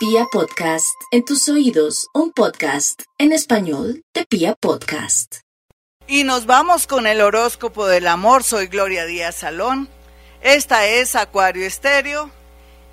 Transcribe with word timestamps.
Pia 0.00 0.24
Podcast, 0.32 0.98
en 1.10 1.26
tus 1.26 1.46
oídos, 1.50 2.08
un 2.14 2.32
podcast 2.32 3.02
en 3.18 3.32
español 3.32 4.02
de 4.14 4.24
Pia 4.24 4.54
Podcast. 4.54 5.40
Y 6.06 6.24
nos 6.24 6.46
vamos 6.46 6.86
con 6.86 7.06
el 7.06 7.20
horóscopo 7.20 7.86
del 7.86 8.06
amor. 8.06 8.42
Soy 8.42 8.68
Gloria 8.68 9.04
Díaz 9.04 9.34
Salón. 9.34 9.90
Esta 10.40 10.86
es 10.86 11.14
Acuario 11.16 11.66
Estéreo. 11.66 12.30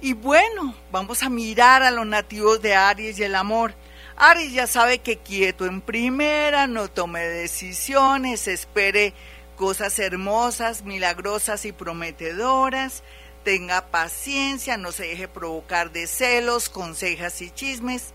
Y 0.01 0.15
bueno, 0.15 0.75
vamos 0.91 1.23
a 1.23 1.29
mirar 1.29 1.81
a 1.81 1.91
los 1.91 2.05
nativos 2.05 2.61
de 2.61 2.75
Aries 2.75 3.17
y 3.19 3.23
el 3.23 3.35
amor. 3.35 3.73
Aries 4.17 4.51
ya 4.51 4.67
sabe 4.67 4.99
que 4.99 5.15
quieto 5.15 5.65
en 5.65 5.79
primera, 5.79 6.67
no 6.67 6.89
tome 6.89 7.21
decisiones, 7.21 8.49
espere 8.49 9.13
cosas 9.55 9.97
hermosas, 9.99 10.83
milagrosas 10.83 11.63
y 11.63 11.71
prometedoras 11.71 13.01
tenga 13.47 13.87
paciencia, 13.91 14.75
no 14.75 14.91
se 14.91 15.03
deje 15.03 15.29
provocar 15.29 15.93
de 15.93 16.05
celos, 16.07 16.67
consejas 16.67 17.41
y 17.41 17.49
chismes. 17.49 18.13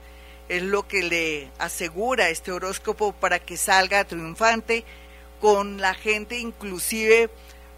Es 0.50 0.62
lo 0.62 0.86
que 0.86 1.02
le 1.02 1.50
asegura 1.58 2.28
este 2.28 2.52
horóscopo 2.52 3.14
para 3.14 3.38
que 3.38 3.56
salga 3.56 4.04
triunfante 4.04 4.84
con 5.40 5.80
la 5.80 5.94
gente 5.94 6.36
inclusive 6.36 7.30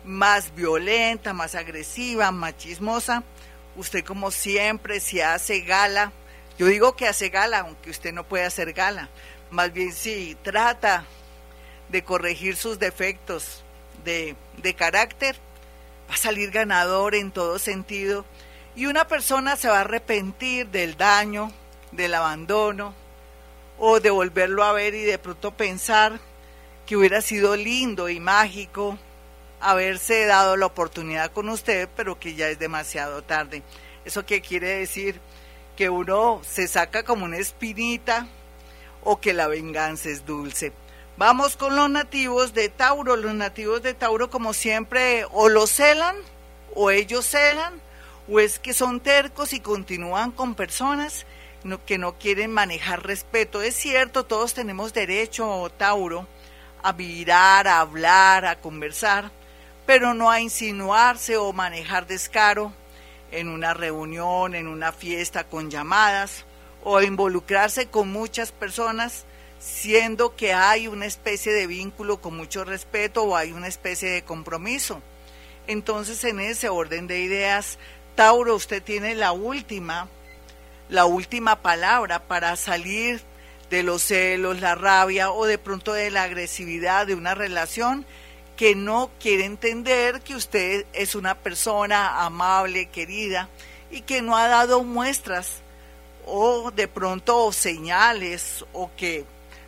más 0.03 0.53
violenta, 0.57 1.33
más 1.33 1.55
agresiva, 1.55 2.33
más 2.33 2.57
chismosa. 2.57 3.23
Usted 3.77 4.05
como 4.05 4.33
siempre 4.33 4.99
si 4.99 5.21
hace 5.21 5.61
gala, 5.61 6.11
yo 6.59 6.67
digo 6.67 6.97
que 6.97 7.07
hace 7.07 7.29
gala, 7.29 7.61
aunque 7.61 7.91
usted 7.91 8.13
no 8.13 8.25
puede 8.25 8.47
hacer 8.47 8.73
gala, 8.73 9.11
más 9.53 9.73
bien 9.73 9.93
si 9.93 10.37
trata 10.43 11.05
de 11.89 12.03
corregir 12.03 12.57
sus 12.57 12.81
defectos 12.81 13.63
de, 14.05 14.35
de 14.57 14.75
carácter, 14.75 15.37
va 16.09 16.15
a 16.15 16.19
salir 16.19 16.51
ganador 16.51 17.15
en 17.15 17.31
todo 17.31 17.59
sentido 17.59 18.25
y 18.77 18.87
una 18.87 19.07
persona 19.07 19.57
se 19.57 19.69
va 19.69 19.79
a 19.79 19.81
arrepentir 19.83 20.69
del 20.69 20.97
daño, 20.97 21.53
del 21.93 22.15
abandono 22.15 22.95
o 23.79 24.01
de 24.01 24.11
volverlo 24.11 24.65
a 24.65 24.73
ver 24.73 24.95
y 24.95 25.03
de 25.03 25.19
pronto 25.19 25.53
pensar 25.53 26.19
que 26.87 26.97
hubiera 26.97 27.23
sido 27.23 27.57
lindo 27.57 28.09
y 28.09 28.21
mágico 28.21 28.99
haberse 29.61 30.27
dado 30.27 30.57
la 30.57 30.67
oportunidad 30.67 31.33
con 31.33 31.49
usted, 31.49 31.89
pero 31.97 32.19
que 32.19 32.35
ya 32.35 32.49
es 32.49 32.59
demasiado 32.59 33.23
tarde. 33.23 33.63
¿Eso 34.05 34.27
qué 34.27 34.43
quiere 34.43 34.79
decir? 34.79 35.21
Que 35.77 35.89
uno 35.89 36.41
se 36.45 36.69
saca 36.69 37.03
como 37.03 37.25
una 37.25 37.39
espinita 37.39 38.27
o 39.03 39.21
que 39.21 39.33
la 39.33 39.49
venganza 39.49 40.11
es 40.11 40.27
dulce. 40.27 40.73
Vamos 41.17 41.57
con 41.57 41.77
los 41.77 41.89
nativos 41.89 42.55
de 42.55 42.69
Tauro. 42.69 43.15
Los 43.15 43.35
nativos 43.35 43.83
de 43.83 43.95
Tauro, 43.95 44.31
como 44.31 44.53
siempre, 44.53 45.25
o 45.31 45.49
lo 45.49 45.69
celan, 45.69 46.17
o 46.75 46.91
ellos 46.91 47.25
celan, 47.25 47.81
o 48.29 48.41
es 48.41 48.59
que 48.59 48.75
son 48.75 48.99
tercos 48.99 49.53
y 49.53 49.61
continúan 49.61 50.33
con 50.33 50.57
personas 50.57 51.25
que 51.87 51.99
no 51.99 52.19
quieren 52.19 52.51
manejar 52.51 53.07
respeto. 53.07 53.63
Es 53.63 53.77
cierto, 53.77 54.25
todos 54.25 54.55
tenemos 54.55 54.93
derecho, 54.93 55.71
Tauro, 55.79 56.27
a 56.83 56.93
mirar, 56.93 57.69
a 57.69 57.79
hablar, 57.79 58.45
a 58.45 58.61
conversar, 58.61 59.31
pero 59.87 60.15
no 60.15 60.33
a 60.33 60.41
insinuarse 60.41 61.37
o 61.37 61.53
manejar 61.53 62.09
descaro 62.09 62.73
en 63.31 63.49
una 63.49 63.73
reunión, 63.73 64.57
en 64.57 64.67
una 64.67 64.91
fiesta 64.91 65.45
con 65.45 65.71
llamadas, 65.71 66.45
o 66.83 67.01
involucrarse 67.01 67.87
con 67.87 68.11
muchas 68.11 68.51
personas 68.51 69.25
siendo 69.65 70.37
que 70.37 70.53
hay 70.53 70.89
una 70.89 71.07
especie 71.07 71.53
de 71.53 71.67
vínculo 71.67 72.21
con 72.21 72.37
mucho 72.37 72.65
respeto 72.65 73.23
o 73.23 73.35
hay 73.35 73.53
una 73.53 73.67
especie 73.67 74.11
de 74.11 74.23
compromiso. 74.23 75.01
Entonces, 75.67 76.23
en 76.25 76.39
ese 76.39 76.69
orden 76.69 77.07
de 77.07 77.21
ideas, 77.21 77.79
Tauro, 78.15 78.55
usted 78.57 78.83
tiene 78.83 79.15
la 79.15 79.33
última, 79.33 80.09
la 80.91 81.07
última 81.07 81.63
palabra 81.63 82.25
para 82.25 82.57
salir 82.57 83.23
de 83.71 83.83
los 83.83 84.03
celos, 84.03 84.61
la 84.61 84.75
rabia 84.75 85.31
o 85.31 85.47
de 85.47 85.57
pronto 85.57 85.95
de 85.95 86.11
la 86.11 86.25
agresividad 86.25 87.07
de 87.07 87.15
una 87.15 87.35
relación 87.35 88.05
que 88.59 88.75
no 88.75 89.11
quiere 89.19 89.47
entender 89.47 90.21
que 90.21 90.37
usted 90.37 90.85
es 90.93 91.15
una 91.15 91.37
persona 91.37 92.23
amable, 92.23 92.91
querida 92.91 93.49
y 93.91 94.03
que 94.03 94.21
no 94.21 94.37
ha 94.37 94.47
dado 94.47 94.85
muestras 94.85 95.63
o 96.27 96.71
de 96.71 96.87
pronto 96.87 97.51
señales 97.51 98.65
o 98.75 98.91
que 98.95 99.25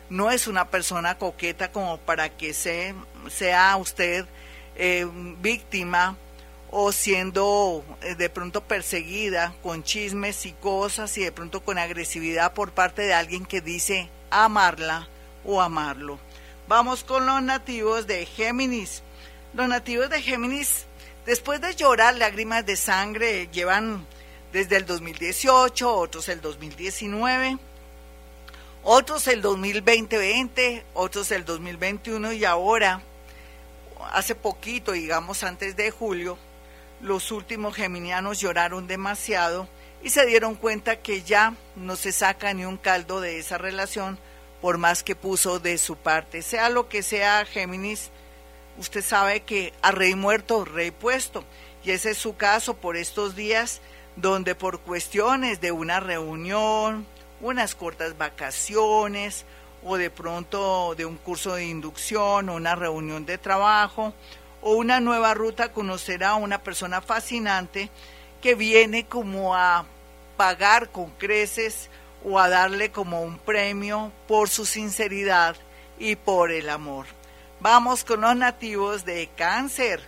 no 0.09 0.31
es 0.31 0.47
una 0.47 0.69
persona 0.69 1.17
coqueta 1.17 1.71
como 1.71 1.97
para 1.97 2.29
que 2.29 2.53
se, 2.53 2.95
sea 3.29 3.75
usted 3.77 4.25
eh, 4.75 5.07
víctima 5.41 6.15
o 6.69 6.91
siendo 6.91 7.83
eh, 8.01 8.15
de 8.15 8.29
pronto 8.29 8.63
perseguida 8.63 9.53
con 9.63 9.83
chismes 9.83 10.45
y 10.45 10.53
cosas 10.53 11.17
y 11.17 11.23
de 11.23 11.31
pronto 11.31 11.63
con 11.63 11.77
agresividad 11.77 12.53
por 12.53 12.71
parte 12.71 13.01
de 13.03 13.13
alguien 13.13 13.45
que 13.45 13.61
dice 13.61 14.09
amarla 14.29 15.07
o 15.45 15.61
amarlo. 15.61 16.19
Vamos 16.67 17.03
con 17.03 17.25
los 17.25 17.41
nativos 17.41 18.07
de 18.07 18.25
Géminis. 18.25 19.01
Los 19.53 19.69
nativos 19.69 20.09
de 20.09 20.21
Géminis, 20.21 20.85
después 21.25 21.61
de 21.61 21.73
llorar 21.73 22.15
lágrimas 22.15 22.65
de 22.65 22.75
sangre, 22.75 23.47
llevan 23.51 24.05
desde 24.51 24.75
el 24.75 24.85
2018, 24.85 25.93
otros 25.93 26.27
el 26.27 26.41
2019 26.41 27.57
otros 28.89 29.27
el 29.27 29.41
2020, 29.41 30.85
otros 30.93 31.31
el 31.31 31.43
2021 31.43 32.31
y 32.31 32.45
ahora, 32.45 33.01
hace 34.13 34.33
poquito, 34.33 34.93
digamos 34.93 35.43
antes 35.43 35.75
de 35.75 35.91
julio, 35.91 36.37
los 37.01 37.33
últimos 37.33 37.75
geminianos 37.75 38.39
lloraron 38.39 38.87
demasiado 38.87 39.67
y 40.01 40.09
se 40.11 40.25
dieron 40.25 40.55
cuenta 40.55 41.01
que 41.01 41.21
ya 41.21 41.53
no 41.75 41.97
se 41.97 42.13
saca 42.13 42.53
ni 42.53 42.63
un 42.63 42.77
caldo 42.77 43.19
de 43.19 43.39
esa 43.39 43.57
relación 43.57 44.17
por 44.61 44.77
más 44.77 45.03
que 45.03 45.17
puso 45.17 45.59
de 45.59 45.77
su 45.79 45.97
parte. 45.97 46.41
Sea 46.41 46.69
lo 46.69 46.87
que 46.87 47.03
sea 47.03 47.43
Géminis, 47.43 48.09
usted 48.77 49.03
sabe 49.03 49.41
que 49.41 49.73
a 49.81 49.91
rey 49.91 50.15
muerto, 50.15 50.63
rey 50.63 50.91
puesto. 50.91 51.43
Y 51.83 51.91
ese 51.91 52.11
es 52.11 52.17
su 52.17 52.37
caso 52.37 52.77
por 52.77 52.95
estos 52.95 53.35
días 53.35 53.81
donde 54.15 54.55
por 54.55 54.79
cuestiones 54.79 55.59
de 55.59 55.73
una 55.73 55.99
reunión, 55.99 57.05
unas 57.41 57.75
cortas 57.75 58.17
vacaciones 58.17 59.45
o 59.83 59.97
de 59.97 60.09
pronto 60.09 60.95
de 60.95 61.05
un 61.05 61.17
curso 61.17 61.55
de 61.55 61.65
inducción 61.65 62.49
o 62.49 62.55
una 62.55 62.75
reunión 62.75 63.25
de 63.25 63.37
trabajo 63.37 64.13
o 64.61 64.73
una 64.73 64.99
nueva 64.99 65.33
ruta 65.33 65.71
conocerá 65.71 66.29
a 66.29 66.35
una 66.35 66.61
persona 66.63 67.01
fascinante 67.01 67.89
que 68.41 68.55
viene 68.55 69.05
como 69.05 69.55
a 69.55 69.85
pagar 70.35 70.89
con 70.89 71.09
creces 71.11 71.89
o 72.23 72.39
a 72.39 72.49
darle 72.49 72.91
como 72.91 73.21
un 73.21 73.37
premio 73.37 74.11
por 74.27 74.49
su 74.49 74.65
sinceridad 74.65 75.55
y 75.99 76.15
por 76.15 76.51
el 76.51 76.69
amor. 76.69 77.05
Vamos 77.59 78.03
con 78.03 78.21
los 78.21 78.35
nativos 78.35 79.05
de 79.05 79.29
cáncer. 79.35 80.01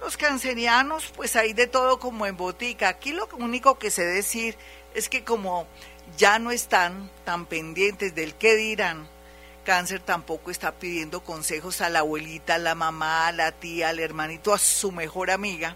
Los 0.00 0.16
cancerianos, 0.16 1.12
pues 1.14 1.36
hay 1.36 1.52
de 1.52 1.66
todo 1.66 1.98
como 1.98 2.26
en 2.26 2.36
botica. 2.36 2.88
Aquí 2.88 3.12
lo 3.12 3.28
único 3.38 3.78
que 3.78 3.90
sé 3.90 4.04
decir 4.04 4.56
es 4.94 5.08
que 5.08 5.24
como 5.24 5.66
ya 6.16 6.38
no 6.38 6.50
están 6.50 7.10
tan 7.24 7.46
pendientes 7.46 8.14
del 8.14 8.34
qué 8.34 8.56
dirán. 8.56 9.06
Cáncer 9.64 10.00
tampoco 10.00 10.50
está 10.50 10.72
pidiendo 10.72 11.24
consejos 11.24 11.80
a 11.80 11.88
la 11.90 12.00
abuelita, 12.00 12.54
a 12.54 12.58
la 12.58 12.74
mamá, 12.74 13.26
a 13.26 13.32
la 13.32 13.52
tía, 13.52 13.88
al 13.88 13.98
hermanito, 13.98 14.54
a 14.54 14.58
su 14.58 14.92
mejor 14.92 15.30
amiga, 15.30 15.74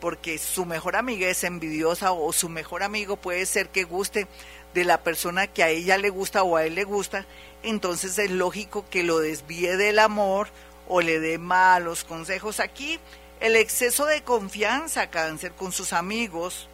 porque 0.00 0.38
su 0.38 0.64
mejor 0.64 0.94
amiga 0.94 1.28
es 1.28 1.42
envidiosa 1.42 2.12
o 2.12 2.32
su 2.32 2.48
mejor 2.48 2.82
amigo 2.84 3.16
puede 3.16 3.44
ser 3.46 3.70
que 3.70 3.84
guste 3.84 4.28
de 4.72 4.84
la 4.84 5.02
persona 5.02 5.46
que 5.46 5.62
a 5.62 5.68
ella 5.68 5.98
le 5.98 6.10
gusta 6.10 6.42
o 6.42 6.56
a 6.56 6.64
él 6.64 6.74
le 6.74 6.84
gusta, 6.84 7.26
entonces 7.62 8.18
es 8.18 8.30
lógico 8.30 8.84
que 8.88 9.02
lo 9.02 9.18
desvíe 9.18 9.76
del 9.76 9.98
amor 9.98 10.48
o 10.88 11.00
le 11.00 11.20
dé 11.20 11.38
malos 11.38 12.04
consejos. 12.04 12.60
Aquí 12.60 13.00
el 13.40 13.56
exceso 13.56 14.06
de 14.06 14.22
confianza, 14.22 15.10
cáncer, 15.10 15.52
con 15.52 15.72
sus 15.72 15.92
amigos, 15.92 16.68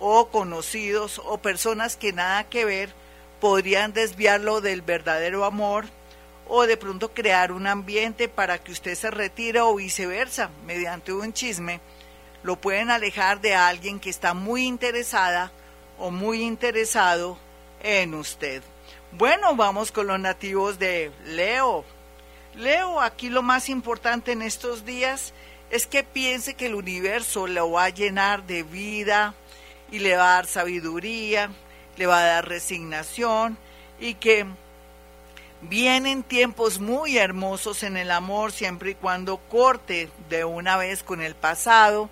o 0.00 0.28
conocidos 0.28 1.20
o 1.24 1.38
personas 1.38 1.96
que 1.96 2.12
nada 2.12 2.48
que 2.48 2.64
ver 2.64 2.92
podrían 3.40 3.92
desviarlo 3.92 4.60
del 4.60 4.82
verdadero 4.82 5.44
amor 5.44 5.84
o 6.48 6.66
de 6.66 6.76
pronto 6.76 7.12
crear 7.12 7.52
un 7.52 7.66
ambiente 7.66 8.28
para 8.28 8.58
que 8.58 8.72
usted 8.72 8.96
se 8.96 9.10
retire 9.10 9.60
o 9.60 9.76
viceversa 9.76 10.50
mediante 10.66 11.12
un 11.12 11.32
chisme 11.32 11.80
lo 12.42 12.56
pueden 12.56 12.90
alejar 12.90 13.40
de 13.40 13.54
alguien 13.54 14.00
que 14.00 14.10
está 14.10 14.34
muy 14.34 14.64
interesada 14.64 15.52
o 15.98 16.10
muy 16.10 16.42
interesado 16.42 17.38
en 17.82 18.14
usted. 18.14 18.62
Bueno, 19.12 19.54
vamos 19.56 19.92
con 19.92 20.06
los 20.06 20.18
nativos 20.18 20.78
de 20.78 21.10
Leo. 21.26 21.84
Leo, 22.54 23.00
aquí 23.00 23.28
lo 23.28 23.42
más 23.42 23.68
importante 23.68 24.32
en 24.32 24.42
estos 24.42 24.84
días 24.84 25.34
es 25.70 25.86
que 25.86 26.02
piense 26.02 26.54
que 26.54 26.66
el 26.66 26.74
universo 26.74 27.46
lo 27.46 27.72
va 27.72 27.84
a 27.84 27.90
llenar 27.90 28.44
de 28.46 28.62
vida, 28.62 29.34
y 29.90 29.98
le 29.98 30.16
va 30.16 30.32
a 30.32 30.34
dar 30.36 30.46
sabiduría, 30.46 31.50
le 31.96 32.06
va 32.06 32.20
a 32.20 32.26
dar 32.26 32.48
resignación 32.48 33.58
y 33.98 34.14
que 34.14 34.46
vienen 35.62 36.22
tiempos 36.22 36.80
muy 36.80 37.18
hermosos 37.18 37.82
en 37.82 37.96
el 37.96 38.10
amor 38.10 38.52
siempre 38.52 38.92
y 38.92 38.94
cuando 38.94 39.36
corte 39.36 40.08
de 40.28 40.44
una 40.44 40.76
vez 40.76 41.02
con 41.02 41.20
el 41.20 41.34
pasado 41.34 42.08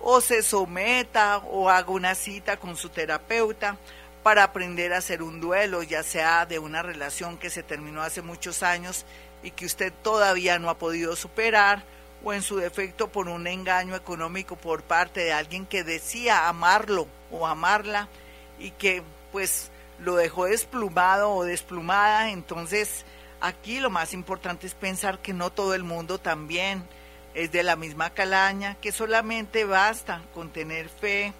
o 0.00 0.20
se 0.20 0.42
someta 0.42 1.38
o 1.38 1.70
haga 1.70 1.90
una 1.90 2.14
cita 2.14 2.58
con 2.58 2.76
su 2.76 2.90
terapeuta 2.90 3.76
para 4.22 4.44
aprender 4.44 4.92
a 4.92 4.98
hacer 4.98 5.22
un 5.22 5.40
duelo, 5.40 5.82
ya 5.82 6.02
sea 6.02 6.46
de 6.46 6.58
una 6.58 6.82
relación 6.82 7.36
que 7.36 7.50
se 7.50 7.62
terminó 7.62 8.02
hace 8.02 8.22
muchos 8.22 8.62
años 8.62 9.04
y 9.42 9.50
que 9.50 9.66
usted 9.66 9.92
todavía 10.02 10.58
no 10.58 10.70
ha 10.70 10.78
podido 10.78 11.16
superar, 11.16 11.84
o 12.24 12.32
en 12.32 12.42
su 12.42 12.56
defecto 12.56 13.08
por 13.08 13.28
un 13.28 13.46
engaño 13.46 13.94
económico 13.94 14.56
por 14.56 14.82
parte 14.82 15.20
de 15.20 15.32
alguien 15.32 15.66
que 15.66 15.84
decía 15.84 16.48
amarlo 16.48 17.06
o 17.30 17.46
amarla 17.46 18.08
y 18.58 18.70
que 18.70 19.02
pues 19.30 19.70
lo 19.98 20.16
dejó 20.16 20.46
desplumado 20.46 21.30
o 21.30 21.44
desplumada, 21.44 22.30
entonces 22.30 23.04
aquí 23.40 23.78
lo 23.78 23.90
más 23.90 24.14
importante 24.14 24.66
es 24.66 24.74
pensar 24.74 25.18
que 25.18 25.32
no 25.32 25.50
todo 25.50 25.74
el 25.74 25.84
mundo 25.84 26.18
también 26.18 26.84
es 27.34 27.52
de 27.52 27.62
la 27.62 27.76
misma 27.76 28.10
calaña, 28.10 28.76
que 28.80 28.92
solamente 28.92 29.64
basta 29.64 30.22
con 30.32 30.50
tener 30.50 30.88
fe 30.88 31.32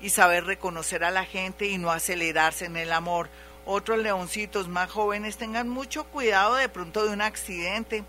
y 0.00 0.10
saber 0.10 0.44
reconocer 0.44 1.04
a 1.04 1.10
la 1.10 1.24
gente 1.24 1.66
y 1.66 1.78
no 1.78 1.90
acelerarse 1.90 2.64
en 2.64 2.76
el 2.76 2.92
amor. 2.92 3.28
Otros 3.64 3.98
leoncitos 3.98 4.68
más 4.68 4.90
jóvenes 4.90 5.36
tengan 5.36 5.68
mucho 5.68 6.04
cuidado 6.04 6.54
de 6.54 6.68
pronto 6.68 7.04
de 7.04 7.12
un 7.12 7.20
accidente, 7.20 8.04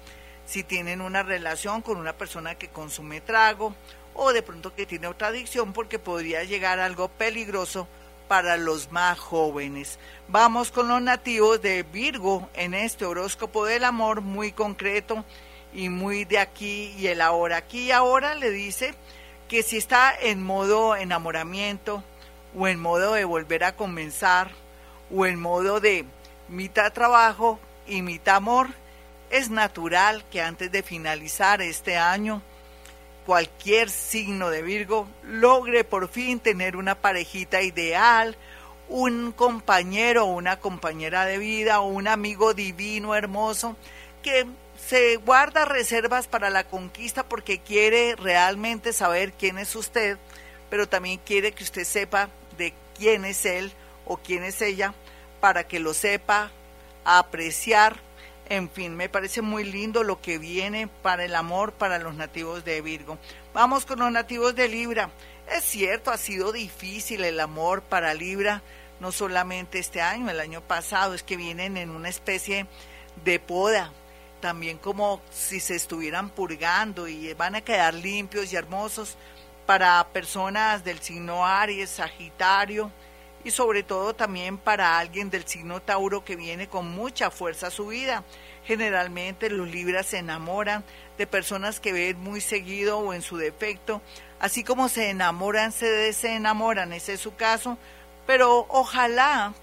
si 0.48 0.64
tienen 0.64 1.02
una 1.02 1.22
relación 1.22 1.82
con 1.82 1.98
una 1.98 2.14
persona 2.14 2.56
que 2.56 2.70
consume 2.70 3.22
trago 3.22 3.76
o 4.16 4.34
de 4.34 4.42
pronto 4.42 4.74
que 4.74 4.86
tiene 4.88 5.08
otra 5.08 5.28
adicción 5.28 5.74
porque 5.74 6.00
podría 6.00 6.44
llegar 6.44 6.80
algo 6.80 7.10
peligroso 7.10 7.88
para 8.28 8.58
los 8.58 8.92
más 8.92 9.20
jóvenes. 9.20 10.00
Vamos 10.28 10.72
con 10.72 10.88
los 10.88 11.02
nativos 11.02 11.62
de 11.62 11.84
Virgo 11.84 12.50
en 12.54 12.74
este 12.74 13.06
horóscopo 13.06 13.66
del 13.66 13.84
amor 13.84 14.22
muy 14.22 14.52
concreto 14.52 15.24
y 15.74 15.90
muy 15.90 16.26
de 16.26 16.40
aquí 16.40 16.94
y 16.98 17.08
el 17.08 17.22
ahora. 17.22 17.58
Aquí 17.58 17.88
y 17.88 17.92
ahora 17.92 18.34
le 18.34 18.50
dice 18.50 18.96
que 19.48 19.64
si 19.64 19.78
está 19.78 20.14
en 20.20 20.42
modo 20.42 20.96
enamoramiento 20.96 22.04
o 22.58 22.68
en 22.68 22.80
modo 22.80 23.14
de 23.14 23.26
volver 23.26 23.64
a 23.64 23.76
comenzar 23.76 24.52
o 25.14 25.26
en 25.26 25.40
modo 25.40 25.80
de 25.80 26.06
mitad 26.50 26.92
trabajo 26.92 27.60
y 27.86 28.02
mitad 28.02 28.38
amor, 28.38 28.70
es 29.30 29.50
natural 29.50 30.24
que 30.32 30.42
antes 30.42 30.72
de 30.72 30.84
finalizar 30.84 31.62
este 31.62 31.98
año 31.98 32.42
cualquier 33.26 33.90
signo 33.90 34.50
de 34.50 34.62
Virgo 34.62 35.08
logre 35.24 35.84
por 35.84 36.08
fin 36.08 36.40
tener 36.40 36.78
una 36.78 36.96
parejita 36.96 37.62
ideal, 37.62 38.38
un 38.88 39.34
compañero 39.34 40.26
o 40.26 40.34
una 40.34 40.60
compañera 40.60 41.26
de 41.26 41.38
vida 41.38 41.82
un 41.82 42.08
amigo 42.08 42.54
divino, 42.54 43.16
hermoso, 43.16 43.76
que 44.24 44.46
se 44.88 45.18
guarda 45.18 45.66
reservas 45.66 46.28
para 46.28 46.50
la 46.50 46.64
conquista 46.64 47.24
porque 47.24 47.60
quiere 47.60 48.16
realmente 48.16 48.94
saber 48.94 49.34
quién 49.34 49.58
es 49.58 49.76
usted, 49.76 50.18
pero 50.70 50.88
también 50.88 51.20
quiere 51.26 51.52
que 51.52 51.66
usted 51.66 51.84
sepa 51.84 52.30
de 52.58 52.74
quién 52.98 53.26
es 53.26 53.46
él 53.46 53.74
o 54.06 54.18
quién 54.18 54.44
es 54.44 54.62
ella, 54.62 54.94
para 55.42 55.68
que 55.68 55.80
lo 55.80 55.94
sepa 55.94 56.52
apreciar. 57.04 58.07
En 58.50 58.70
fin, 58.70 58.96
me 58.96 59.10
parece 59.10 59.42
muy 59.42 59.66
lindo 59.66 60.04
lo 60.04 60.22
que 60.22 60.38
viene 60.38 60.88
para 60.88 61.26
el 61.26 61.36
amor 61.36 61.74
para 61.74 62.00
los 62.00 62.16
nativos 62.16 62.64
de 62.64 62.82
Virgo. 62.82 63.18
Vamos 63.54 63.86
con 63.86 64.00
los 64.00 64.10
nativos 64.10 64.56
de 64.56 64.70
Libra. 64.70 65.10
Es 65.52 65.66
cierto, 65.66 66.12
ha 66.12 66.18
sido 66.18 66.54
difícil 66.54 67.26
el 67.26 67.42
amor 67.42 67.82
para 67.82 68.14
Libra, 68.14 68.62
no 69.02 69.12
solamente 69.12 69.80
este 69.80 70.02
año, 70.02 70.30
el 70.30 70.40
año 70.40 70.62
pasado, 70.62 71.14
es 71.14 71.24
que 71.24 71.36
vienen 71.36 71.76
en 71.76 71.90
una 71.90 72.08
especie 72.08 72.68
de 73.26 73.38
poda, 73.40 73.92
también 74.40 74.78
como 74.78 75.22
si 75.30 75.60
se 75.60 75.76
estuvieran 75.76 76.30
purgando 76.30 77.10
y 77.10 77.34
van 77.34 77.56
a 77.56 77.62
quedar 77.62 77.94
limpios 77.96 78.54
y 78.54 78.56
hermosos 78.56 79.18
para 79.66 80.08
personas 80.14 80.86
del 80.86 81.00
signo 81.00 81.46
Aries, 81.46 81.90
Sagitario 81.90 82.92
y 83.48 83.52
sobre 83.52 83.82
todo 83.82 84.14
también 84.14 84.58
para 84.58 85.00
alguien 85.00 85.30
del 85.30 85.48
signo 85.48 85.82
Tauro 85.82 86.26
que 86.26 86.36
viene 86.36 86.68
con 86.68 86.90
mucha 86.90 87.32
fuerza 87.32 87.68
a 87.68 87.72
su 87.72 87.88
vida. 87.88 88.26
Generalmente 88.66 89.50
los 89.50 89.70
Libras 89.70 90.08
se 90.08 90.18
enamoran 90.18 90.84
de 91.18 91.28
personas 91.28 91.80
que 91.80 91.94
ven 91.94 92.20
muy 92.20 92.42
seguido 92.42 93.00
o 93.00 93.14
en 93.14 93.22
su 93.22 93.38
defecto, 93.38 94.02
así 94.42 94.66
como 94.66 94.90
se 94.90 95.12
enamoran, 95.12 95.72
se 95.72 95.90
desenamoran, 95.90 96.92
ese 96.92 97.14
es 97.14 97.22
su 97.22 97.36
caso, 97.36 97.78
pero 98.26 98.66
ojalá 98.68 99.54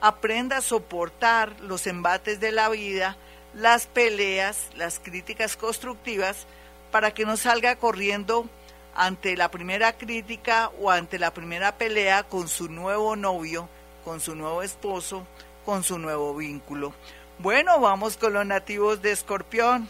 aprenda 0.00 0.58
a 0.58 0.62
soportar 0.62 1.58
los 1.62 1.88
embates 1.88 2.38
de 2.38 2.52
la 2.52 2.68
vida, 2.68 3.16
las 3.54 3.88
peleas, 3.88 4.68
las 4.76 5.00
críticas 5.00 5.56
constructivas, 5.56 6.46
para 6.92 7.12
que 7.12 7.24
no 7.24 7.36
salga 7.36 7.74
corriendo 7.74 8.48
ante 8.94 9.36
la 9.36 9.50
primera 9.50 9.96
crítica 9.96 10.70
o 10.80 10.90
ante 10.90 11.18
la 11.18 11.32
primera 11.32 11.76
pelea 11.76 12.24
con 12.24 12.48
su 12.48 12.68
nuevo 12.68 13.16
novio, 13.16 13.68
con 14.04 14.20
su 14.20 14.34
nuevo 14.34 14.62
esposo, 14.62 15.26
con 15.64 15.84
su 15.84 15.98
nuevo 15.98 16.34
vínculo. 16.34 16.92
Bueno, 17.38 17.80
vamos 17.80 18.16
con 18.16 18.32
los 18.32 18.46
nativos 18.46 19.02
de 19.02 19.12
Escorpión. 19.12 19.88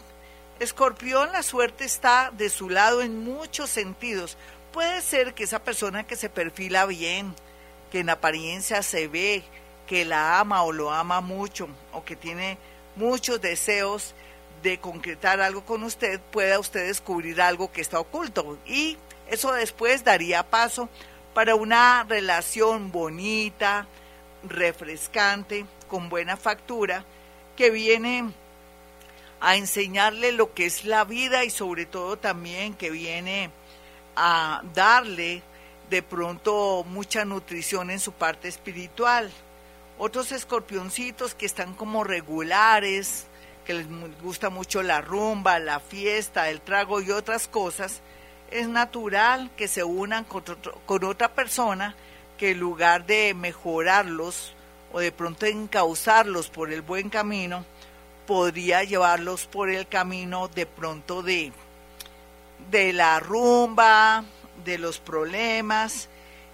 Escorpión, 0.61 1.33
la 1.33 1.43
suerte 1.43 1.85
está 1.85 2.31
de 2.33 2.49
su 2.49 2.71
lado 2.71 3.03
en 3.03 3.25
muchos 3.25 3.69
sentidos. 3.71 4.37
Puede 4.73 5.03
ser 5.03 5.35
que 5.35 5.45
esa 5.45 5.59
persona 5.59 6.05
que 6.05 6.17
se 6.17 6.29
perfila 6.29 6.87
bien, 6.87 7.35
que 7.91 8.01
en 8.01 8.11
apariencia 8.11 8.83
se 8.83 9.09
ve, 9.09 9.43
que 9.87 10.05
la 10.05 10.39
ama 10.39 10.63
o 10.63 10.73
lo 10.73 10.93
ama 10.93 11.21
mucho, 11.21 11.69
o 11.93 12.05
que 12.05 12.17
tiene 12.17 12.57
muchos 12.97 13.41
deseos 13.41 14.15
de 14.63 14.79
concretar 14.79 15.41
algo 15.41 15.65
con 15.65 15.83
usted, 15.83 16.21
pueda 16.31 16.59
usted 16.59 16.87
descubrir 16.87 17.41
algo 17.41 17.73
que 17.73 17.81
está 17.81 17.99
oculto. 18.01 18.59
Y 18.67 18.97
eso 19.29 19.53
después 19.53 20.05
daría 20.05 20.43
paso 20.43 20.89
para 21.35 21.55
una 21.55 22.05
relación 22.09 22.93
bonita, 22.93 23.87
refrescante, 24.45 25.67
con 25.89 26.09
buena 26.09 26.37
factura, 26.37 27.05
que 27.57 27.71
viene 27.71 28.31
a 29.41 29.57
enseñarle 29.57 30.33
lo 30.33 30.55
que 30.55 30.67
es 30.67 30.85
la 30.85 31.05
vida 31.05 31.45
y 31.45 31.51
sobre 31.51 31.87
todo 31.87 32.17
también 32.17 32.75
que 32.75 32.91
viene 32.91 33.51
a 34.15 34.63
darle 34.75 35.43
de 35.91 36.03
pronto 36.03 36.85
mucha 36.89 37.25
nutrición 37.25 37.91
en 37.91 37.99
su 37.99 38.13
parte 38.13 38.49
espiritual 38.49 39.31
otros 39.99 40.33
escorpioncitos 40.33 41.37
que 41.37 41.47
están 41.47 41.75
como 41.75 42.03
regulares, 42.03 43.27
que 43.65 43.75
les 43.75 43.87
gusta 44.21 44.51
mucho 44.51 44.83
la 44.83 45.01
rumba, 45.01 45.59
la 45.59 45.81
fiesta, 45.81 46.51
el 46.51 46.61
trago 46.61 47.01
y 47.01 47.11
otras 47.11 47.49
cosas, 47.49 48.01
es 48.51 48.69
natural 48.69 49.51
que 49.57 49.69
se 49.69 49.83
unan 49.83 50.25
con, 50.25 51.05
otra 51.05 51.29
persona 51.29 51.95
que 52.39 52.51
en 52.51 52.61
lugar 52.61 53.07
de 53.07 53.35
mejorarlos 53.35 54.55
o 54.93 55.01
de 55.01 55.13
pronto 55.13 55.47
encauzarlos 55.47 56.51
por 56.51 56.73
el 56.73 56.83
buen 56.83 57.09
camino, 57.09 57.65
podría 58.27 58.85
llevarlos 58.85 59.47
por 59.47 59.71
el 59.71 59.89
camino 59.89 60.49
de 60.49 60.67
pronto 60.67 61.23
de, 61.23 61.53
de 62.71 62.93
la 62.93 63.21
rumba, 63.21 64.25
de 64.65 64.79
los 64.79 64.99
problemas, 64.99 66.09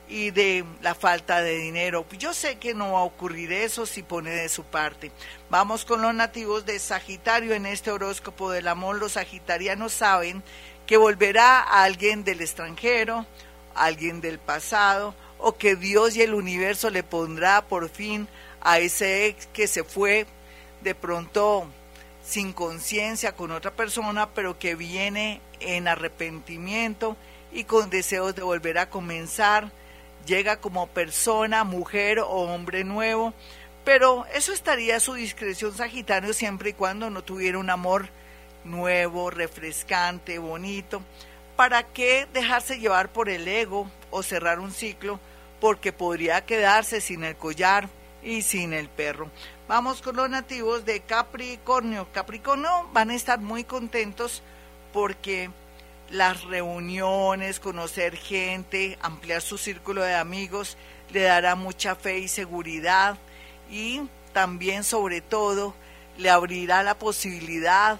y 0.08 0.30
de 0.30 0.64
la 0.80 0.94
falta 0.94 1.42
de 1.42 1.56
dinero. 1.56 2.06
Yo 2.18 2.32
sé 2.32 2.56
que 2.56 2.74
no 2.74 2.92
va 2.92 3.00
a 3.00 3.04
ocurrir 3.04 3.52
eso 3.52 3.86
si 3.86 4.02
pone 4.02 4.30
de 4.30 4.48
su 4.48 4.64
parte. 4.64 5.12
Vamos 5.50 5.84
con 5.84 6.02
los 6.02 6.14
nativos 6.14 6.64
de 6.64 6.78
Sagitario 6.78 7.54
en 7.54 7.66
este 7.66 7.90
horóscopo 7.90 8.50
del 8.50 8.68
amor. 8.68 8.96
Los 8.98 9.12
sagitarianos 9.12 9.92
saben 9.92 10.42
que 10.86 10.96
volverá 10.96 11.60
a 11.60 11.84
alguien 11.84 12.24
del 12.24 12.40
extranjero, 12.40 13.26
alguien 13.74 14.20
del 14.20 14.38
pasado, 14.38 15.14
o 15.38 15.56
que 15.56 15.76
Dios 15.76 16.16
y 16.16 16.22
el 16.22 16.34
universo 16.34 16.90
le 16.90 17.02
pondrá 17.02 17.62
por 17.62 17.88
fin 17.88 18.26
a 18.60 18.78
ese 18.78 19.26
ex 19.26 19.46
que 19.46 19.68
se 19.68 19.84
fue 19.84 20.26
de 20.82 20.94
pronto 20.94 21.68
sin 22.24 22.52
conciencia 22.52 23.32
con 23.32 23.52
otra 23.52 23.70
persona, 23.70 24.30
pero 24.30 24.58
que 24.58 24.74
viene 24.74 25.40
en 25.60 25.88
arrepentimiento 25.88 27.16
y 27.52 27.64
con 27.64 27.90
deseos 27.90 28.34
de 28.34 28.42
volver 28.42 28.78
a 28.78 28.90
comenzar 28.90 29.70
llega 30.28 30.60
como 30.60 30.86
persona, 30.86 31.64
mujer 31.64 32.20
o 32.20 32.28
hombre 32.28 32.84
nuevo, 32.84 33.32
pero 33.84 34.26
eso 34.34 34.52
estaría 34.52 34.96
a 34.96 35.00
su 35.00 35.14
discreción 35.14 35.74
Sagitario 35.74 36.34
siempre 36.34 36.70
y 36.70 36.74
cuando 36.74 37.08
no 37.08 37.22
tuviera 37.22 37.58
un 37.58 37.70
amor 37.70 38.10
nuevo, 38.64 39.30
refrescante, 39.30 40.38
bonito. 40.38 41.02
¿Para 41.56 41.82
qué 41.82 42.28
dejarse 42.32 42.78
llevar 42.78 43.10
por 43.10 43.30
el 43.30 43.48
ego 43.48 43.90
o 44.10 44.22
cerrar 44.22 44.60
un 44.60 44.70
ciclo? 44.70 45.18
Porque 45.60 45.92
podría 45.92 46.44
quedarse 46.44 47.00
sin 47.00 47.24
el 47.24 47.34
collar 47.34 47.88
y 48.22 48.42
sin 48.42 48.74
el 48.74 48.88
perro. 48.88 49.30
Vamos 49.66 50.02
con 50.02 50.16
los 50.16 50.28
nativos 50.28 50.84
de 50.84 51.00
Capricornio. 51.00 52.06
Capricornio 52.12 52.88
van 52.92 53.10
a 53.10 53.14
estar 53.14 53.40
muy 53.40 53.64
contentos 53.64 54.42
porque 54.92 55.50
las 56.10 56.44
reuniones, 56.44 57.60
conocer 57.60 58.16
gente, 58.16 58.98
ampliar 59.00 59.42
su 59.42 59.58
círculo 59.58 60.02
de 60.02 60.14
amigos, 60.14 60.76
le 61.10 61.22
dará 61.22 61.54
mucha 61.54 61.94
fe 61.94 62.18
y 62.18 62.28
seguridad. 62.28 63.18
Y 63.70 64.02
también 64.32 64.84
sobre 64.84 65.20
todo 65.20 65.74
le 66.16 66.30
abrirá 66.30 66.82
la 66.82 66.98
posibilidad 66.98 67.98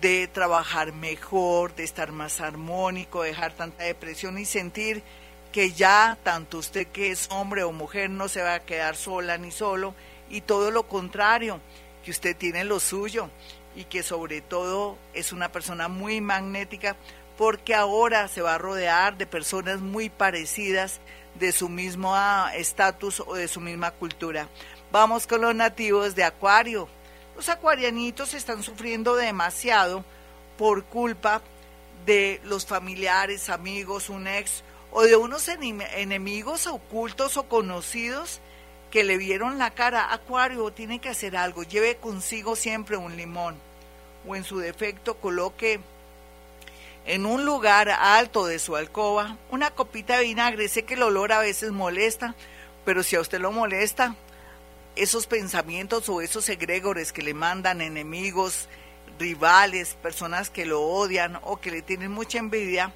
de 0.00 0.28
trabajar 0.28 0.92
mejor, 0.92 1.74
de 1.74 1.84
estar 1.84 2.12
más 2.12 2.40
armónico, 2.40 3.22
dejar 3.22 3.52
tanta 3.52 3.84
depresión 3.84 4.38
y 4.38 4.44
sentir 4.44 5.02
que 5.52 5.72
ya 5.72 6.18
tanto 6.24 6.58
usted 6.58 6.88
que 6.88 7.10
es 7.10 7.28
hombre 7.30 7.62
o 7.62 7.72
mujer 7.72 8.10
no 8.10 8.28
se 8.28 8.42
va 8.42 8.54
a 8.54 8.64
quedar 8.64 8.96
sola 8.96 9.38
ni 9.38 9.50
solo. 9.50 9.94
Y 10.28 10.40
todo 10.40 10.70
lo 10.70 10.88
contrario, 10.88 11.60
que 12.04 12.10
usted 12.10 12.36
tiene 12.36 12.64
lo 12.64 12.80
suyo 12.80 13.30
y 13.74 13.84
que 13.84 14.02
sobre 14.02 14.40
todo 14.40 14.98
es 15.14 15.32
una 15.32 15.50
persona 15.50 15.88
muy 15.88 16.20
magnética 16.20 16.96
porque 17.36 17.74
ahora 17.74 18.28
se 18.28 18.42
va 18.42 18.54
a 18.54 18.58
rodear 18.58 19.16
de 19.16 19.26
personas 19.26 19.80
muy 19.80 20.08
parecidas 20.08 21.00
de 21.34 21.52
su 21.52 21.68
mismo 21.68 22.14
ah, 22.14 22.52
estatus 22.54 23.20
o 23.20 23.34
de 23.34 23.48
su 23.48 23.60
misma 23.60 23.90
cultura. 23.90 24.48
Vamos 24.92 25.26
con 25.26 25.40
los 25.40 25.54
nativos 25.54 26.14
de 26.14 26.24
Acuario. 26.24 26.88
Los 27.34 27.48
acuarianitos 27.48 28.34
están 28.34 28.62
sufriendo 28.62 29.16
demasiado 29.16 30.04
por 30.56 30.84
culpa 30.84 31.42
de 32.06 32.40
los 32.44 32.66
familiares, 32.66 33.50
amigos, 33.50 34.08
un 34.08 34.28
ex 34.28 34.62
o 34.92 35.02
de 35.02 35.16
unos 35.16 35.48
enemigos 35.48 36.68
ocultos 36.68 37.36
o 37.36 37.48
conocidos 37.48 38.40
que 38.92 39.02
le 39.02 39.16
vieron 39.16 39.58
la 39.58 39.72
cara. 39.72 40.12
Acuario 40.12 40.70
tiene 40.72 41.00
que 41.00 41.08
hacer 41.08 41.36
algo, 41.36 41.64
lleve 41.64 41.96
consigo 41.96 42.54
siempre 42.54 42.96
un 42.96 43.16
limón 43.16 43.56
o 44.26 44.36
en 44.36 44.44
su 44.44 44.58
defecto 44.58 45.16
coloque 45.16 45.80
en 47.06 47.26
un 47.26 47.44
lugar 47.44 47.90
alto 47.90 48.46
de 48.46 48.58
su 48.58 48.76
alcoba 48.76 49.36
una 49.50 49.70
copita 49.70 50.18
de 50.18 50.24
vinagre. 50.24 50.68
Sé 50.68 50.84
que 50.84 50.94
el 50.94 51.02
olor 51.02 51.32
a 51.32 51.40
veces 51.40 51.70
molesta, 51.70 52.34
pero 52.84 53.02
si 53.02 53.16
a 53.16 53.20
usted 53.20 53.40
lo 53.40 53.52
molesta, 53.52 54.16
esos 54.96 55.26
pensamientos 55.26 56.08
o 56.08 56.20
esos 56.20 56.48
egregores 56.48 57.12
que 57.12 57.22
le 57.22 57.34
mandan 57.34 57.80
enemigos, 57.80 58.68
rivales, 59.18 59.96
personas 60.02 60.50
que 60.50 60.66
lo 60.66 60.82
odian 60.82 61.38
o 61.42 61.60
que 61.60 61.70
le 61.70 61.82
tienen 61.82 62.10
mucha 62.10 62.38
envidia, 62.38 62.92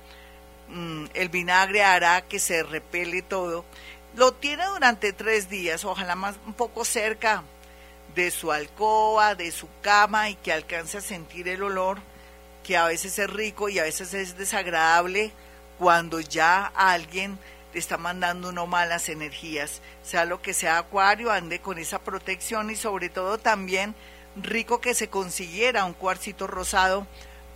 mm, 0.69 1.07
el 1.15 1.29
vinagre 1.29 1.83
hará 1.83 2.23
que 2.23 2.39
se 2.39 2.63
repele 2.63 3.23
todo. 3.23 3.65
Lo 4.15 4.33
tiene 4.33 4.65
durante 4.67 5.13
tres 5.13 5.49
días, 5.49 5.85
ojalá 5.85 6.15
más 6.15 6.37
un 6.47 6.55
poco 6.55 6.85
cerca 6.85 7.43
de 8.15 8.31
su 8.31 8.51
alcoba, 8.53 9.35
de 9.35 9.53
su 9.53 9.69
cama 9.83 10.31
y 10.31 10.35
que 10.35 10.53
alcance 10.53 10.99
a 10.99 11.03
sentir 11.03 11.47
el 11.49 11.63
olor 11.63 11.99
que 12.69 12.77
a 12.77 12.85
veces 12.85 13.19
es 13.19 13.31
rico 13.31 13.71
y 13.71 13.79
a 13.79 13.85
veces 13.85 14.13
es 14.13 14.37
desagradable 14.37 15.33
cuando 15.79 16.21
ya 16.21 16.67
alguien 16.75 17.39
le 17.73 17.81
está 17.81 17.97
mandando 17.97 18.53
no 18.53 18.67
malas 18.67 19.09
energías, 19.09 19.81
sea 20.03 20.27
lo 20.27 20.43
que 20.43 20.53
sea 20.53 20.77
acuario, 20.77 21.33
ande 21.33 21.61
con 21.61 21.79
esa 21.79 21.99
protección 21.99 22.69
y 22.69 22.77
sobre 22.77 23.09
todo 23.09 23.39
también 23.39 23.95
rico 24.37 24.83
que 24.83 24.93
se 24.93 25.09
consiguiera 25.09 25.87
un 25.87 25.95
cuarcito 25.95 26.47
rosado 26.47 27.07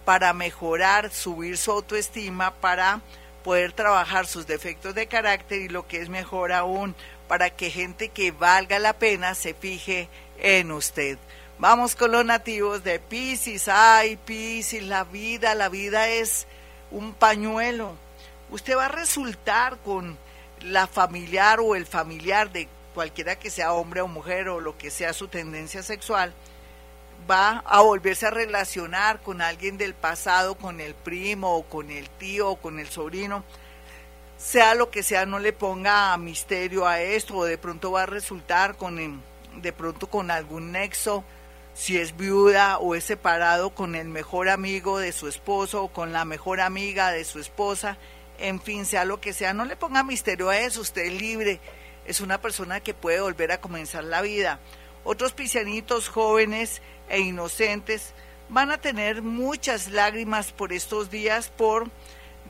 para 0.07 0.33
mejorar, 0.33 1.11
subir 1.11 1.59
su 1.59 1.73
autoestima, 1.73 2.54
para 2.54 3.02
poder 3.45 3.75
trabajar 3.75 4.26
sus 4.26 4.47
defectos 4.47 4.95
de 4.95 5.09
carácter 5.09 5.61
y 5.61 5.69
lo 5.69 5.87
que 5.87 6.00
es 6.00 6.09
mejor 6.09 6.52
aún, 6.52 6.95
para 7.28 7.50
que 7.50 7.69
gente 7.69 8.09
que 8.09 8.31
valga 8.31 8.78
la 8.78 8.95
pena 8.95 9.35
se 9.35 9.52
fije 9.52 10.09
en 10.38 10.73
usted. 10.73 11.19
Vamos 11.59 11.95
con 11.95 12.13
los 12.13 12.25
nativos 12.25 12.83
de 12.83 12.99
Pisces. 12.99 13.69
Ay, 13.69 14.17
Pisces, 14.17 14.83
la 14.83 15.05
vida, 15.05 15.55
la 15.55 15.69
vida 15.69 16.09
es 16.09 16.47
un 16.91 17.15
pañuelo. 17.15 17.95
Usted 18.51 18.77
va 18.77 18.87
a 18.87 18.89
resultar 18.89 19.79
con 19.79 20.19
la 20.61 20.87
familiar 20.87 21.61
o 21.61 21.75
el 21.75 21.87
familiar 21.87 22.51
de 22.51 22.69
cualquiera 22.95 23.39
que 23.39 23.51
sea 23.51 23.73
hombre 23.73 24.01
o 24.01 24.09
mujer 24.09 24.49
o 24.49 24.61
lo 24.61 24.77
que 24.77 24.91
sea 24.91 25.13
su 25.13 25.29
tendencia 25.29 25.83
sexual, 25.83 26.33
va 27.31 27.63
a 27.67 27.81
volverse 27.81 28.27
a 28.27 28.31
relacionar 28.31 29.21
con 29.21 29.41
alguien 29.41 29.79
del 29.79 29.95
pasado, 29.95 30.57
con 30.57 30.81
el 30.81 30.95
primo 30.95 31.57
o 31.57 31.63
con 31.63 31.91
el 31.91 32.09
tío 32.11 32.51
o 32.51 32.57
con 32.57 32.79
el 32.79 32.89
sobrino, 32.89 33.45
sea 34.37 34.75
lo 34.75 34.91
que 34.91 35.03
sea, 35.03 35.25
no 35.25 35.39
le 35.39 35.53
ponga 35.53 36.17
misterio 36.17 36.87
a 36.87 37.01
esto 37.01 37.37
o 37.37 37.45
de 37.45 37.59
pronto 37.59 37.93
va 37.93 38.03
a 38.03 38.07
resultar 38.07 38.77
con 38.77 39.23
de 39.57 39.73
pronto 39.73 40.09
con 40.09 40.31
algún 40.31 40.73
nexo 40.73 41.25
si 41.75 41.99
es 41.99 42.17
viuda 42.17 42.79
o 42.79 42.95
es 42.95 43.05
separado 43.05 43.71
con 43.71 43.95
el 43.95 44.09
mejor 44.09 44.49
amigo 44.49 44.99
de 44.99 45.12
su 45.12 45.29
esposo 45.29 45.85
o 45.85 45.93
con 45.93 46.12
la 46.12 46.25
mejor 46.25 46.61
amiga 46.61 47.11
de 47.11 47.25
su 47.25 47.38
esposa, 47.38 47.97
en 48.38 48.61
fin, 48.61 48.85
sea 48.85 49.05
lo 49.05 49.21
que 49.21 49.33
sea, 49.33 49.55
no 49.55 49.64
le 49.64 49.76
ponga 49.76 50.02
misterio 50.02 50.50
a 50.50 50.59
eso, 50.59 50.81
usted 50.81 51.02
es 51.02 51.21
libre, 51.21 51.61
es 52.07 52.21
una 52.21 52.41
persona 52.41 52.81
que 52.81 52.95
puede 52.95 53.21
volver 53.21 53.52
a 53.52 53.61
comenzar 53.61 54.05
la 54.05 54.23
vida. 54.23 54.61
Otros 55.05 55.33
pisianitos 55.33 56.09
jóvenes 56.09 56.83
e 57.09 57.21
inocentes 57.21 58.12
van 58.49 58.71
a 58.71 58.79
tener 58.79 59.23
muchas 59.23 59.88
lágrimas 59.88 60.52
por 60.52 60.73
estos 60.73 61.11
días 61.11 61.49
por 61.49 61.91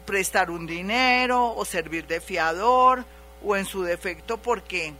prestar 0.04 0.50
un 0.50 0.66
dinero 0.66 1.54
o 1.54 1.64
servir 1.64 2.06
de 2.06 2.20
fiador 2.20 3.04
o 3.44 3.56
en 3.56 3.64
su 3.64 3.82
defecto 3.82 4.40
porque 4.40 4.94